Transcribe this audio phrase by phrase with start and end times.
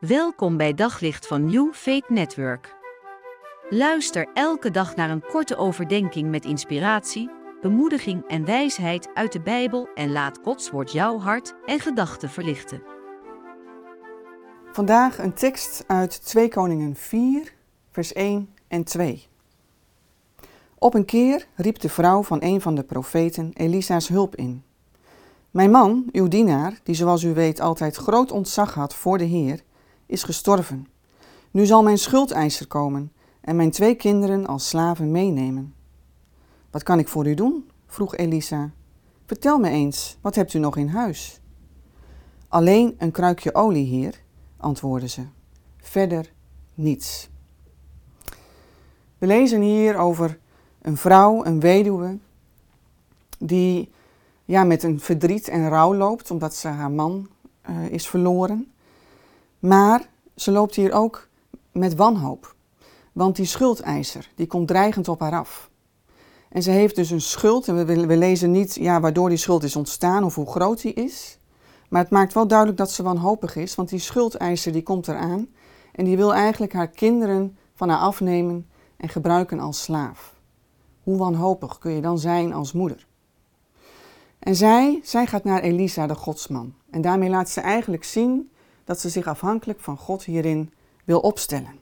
[0.00, 2.76] Welkom bij Daglicht van New Faith Network.
[3.68, 7.30] Luister elke dag naar een korte overdenking met inspiratie,
[7.60, 12.82] bemoediging en wijsheid uit de Bijbel en laat Gods woord jouw hart en gedachten verlichten.
[14.72, 17.54] Vandaag een tekst uit 2 Koningen 4,
[17.90, 19.26] vers 1 en 2.
[20.78, 24.62] Op een keer riep de vrouw van een van de profeten Elisa's hulp in.
[25.50, 29.60] Mijn man, uw dienaar, die zoals u weet altijd groot ontzag had voor de Heer,
[30.10, 30.86] is gestorven.
[31.50, 35.74] Nu zal mijn schuldeiser komen en mijn twee kinderen als slaven meenemen.
[36.70, 37.70] Wat kan ik voor u doen?
[37.86, 38.70] vroeg Elisa.
[39.26, 41.40] Vertel me eens, wat hebt u nog in huis?
[42.48, 44.20] Alleen een kruikje olie, heer,
[44.56, 45.22] antwoordde ze.
[45.76, 46.32] Verder
[46.74, 47.28] niets.
[49.18, 50.38] We lezen hier over
[50.82, 52.18] een vrouw, een weduwe,
[53.38, 53.90] die
[54.44, 57.28] ja, met een verdriet en rouw loopt omdat ze haar man
[57.70, 58.72] uh, is verloren.
[59.60, 61.28] Maar ze loopt hier ook
[61.72, 62.54] met wanhoop.
[63.12, 65.70] Want die schuldeiser, die komt dreigend op haar af.
[66.48, 69.62] En ze heeft dus een schuld, en we, we lezen niet ja, waardoor die schuld
[69.62, 71.38] is ontstaan of hoe groot die is.
[71.88, 75.48] Maar het maakt wel duidelijk dat ze wanhopig is, want die schuldeiser die komt eraan.
[75.92, 80.34] En die wil eigenlijk haar kinderen van haar afnemen en gebruiken als slaaf.
[81.02, 83.06] Hoe wanhopig kun je dan zijn als moeder?
[84.38, 86.74] En zij, zij gaat naar Elisa, de godsman.
[86.90, 88.49] En daarmee laat ze eigenlijk zien
[88.90, 90.72] dat ze zich afhankelijk van God hierin
[91.04, 91.78] wil opstellen.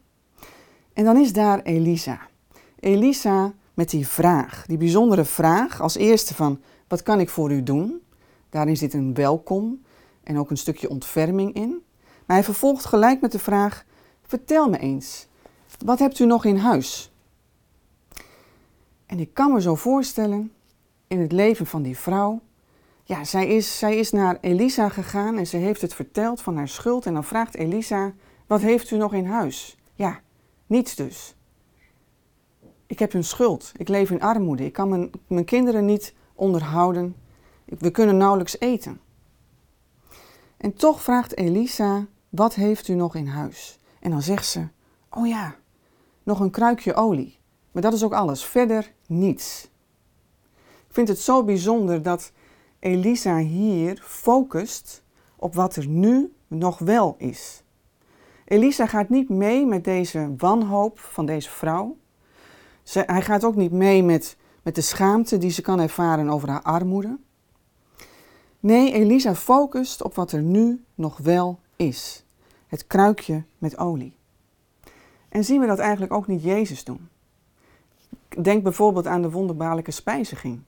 [0.92, 2.20] En dan is daar Elisa.
[2.80, 7.62] Elisa met die vraag, die bijzondere vraag als eerste van wat kan ik voor u
[7.62, 8.02] doen?
[8.50, 9.82] Daarin zit een welkom
[10.22, 11.82] en ook een stukje ontferming in.
[12.26, 13.84] Maar hij vervolgt gelijk met de vraag:
[14.22, 15.26] vertel me eens,
[15.84, 17.12] wat hebt u nog in huis?
[19.06, 20.52] En ik kan me zo voorstellen
[21.06, 22.40] in het leven van die vrouw
[23.08, 26.68] ja, zij is, zij is naar Elisa gegaan en ze heeft het verteld van haar
[26.68, 27.06] schuld.
[27.06, 28.12] En dan vraagt Elisa,
[28.46, 29.76] wat heeft u nog in huis?
[29.94, 30.20] Ja,
[30.66, 31.34] niets dus.
[32.86, 33.72] Ik heb een schuld.
[33.76, 34.64] Ik leef in armoede.
[34.64, 37.16] Ik kan mijn, mijn kinderen niet onderhouden.
[37.64, 39.00] We kunnen nauwelijks eten.
[40.56, 43.78] En toch vraagt Elisa, wat heeft u nog in huis?
[44.00, 44.68] En dan zegt ze,
[45.10, 45.56] oh ja,
[46.22, 47.38] nog een kruikje olie.
[47.72, 48.44] Maar dat is ook alles.
[48.44, 49.68] Verder niets.
[50.88, 52.32] Ik vind het zo bijzonder dat
[52.78, 55.02] Elisa hier focust
[55.36, 57.62] op wat er nu nog wel is.
[58.44, 61.96] Elisa gaat niet mee met deze wanhoop van deze vrouw.
[62.92, 66.62] Hij gaat ook niet mee met, met de schaamte die ze kan ervaren over haar
[66.62, 67.18] armoede.
[68.60, 72.24] Nee, Elisa focust op wat er nu nog wel is.
[72.66, 74.16] Het kruikje met olie.
[75.28, 77.08] En zien we dat eigenlijk ook niet Jezus doen?
[78.42, 80.62] Denk bijvoorbeeld aan de wonderbaarlijke spijziging.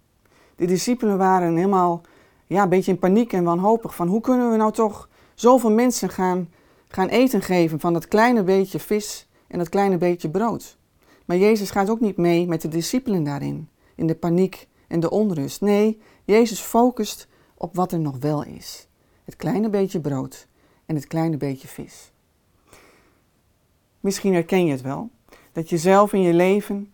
[0.60, 2.00] De discipelen waren helemaal
[2.46, 6.08] ja, een beetje in paniek en wanhopig van hoe kunnen we nou toch zoveel mensen
[6.08, 6.48] gaan,
[6.88, 10.78] gaan eten geven van dat kleine beetje vis en dat kleine beetje brood.
[11.24, 15.10] Maar Jezus gaat ook niet mee met de discipelen daarin, in de paniek en de
[15.10, 15.60] onrust.
[15.60, 18.88] Nee, Jezus focust op wat er nog wel is.
[19.24, 20.46] Het kleine beetje brood
[20.86, 22.12] en het kleine beetje vis.
[24.00, 25.10] Misschien herken je het wel,
[25.52, 26.92] dat je zelf in je leven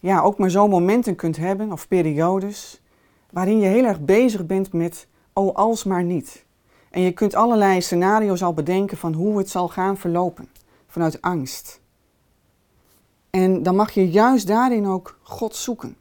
[0.00, 2.79] ja, ook maar zo'n momenten kunt hebben of periodes
[3.32, 6.44] waarin je heel erg bezig bent met, oh als maar niet.
[6.90, 10.48] En je kunt allerlei scenario's al bedenken van hoe het zal gaan verlopen,
[10.86, 11.80] vanuit angst.
[13.30, 15.96] En dan mag je juist daarin ook God zoeken.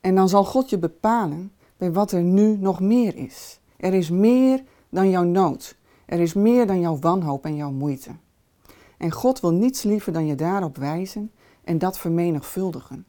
[0.00, 3.60] En dan zal God je bepalen bij wat er nu nog meer is.
[3.76, 5.76] Er is meer dan jouw nood.
[6.06, 8.10] Er is meer dan jouw wanhoop en jouw moeite.
[8.98, 11.30] En God wil niets liever dan je daarop wijzen
[11.64, 13.06] en dat vermenigvuldigen.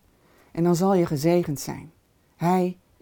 [0.52, 1.92] En dan zal je gezegend zijn.
[2.36, 2.78] Hij